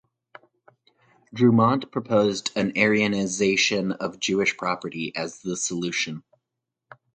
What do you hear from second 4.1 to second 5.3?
Jewish property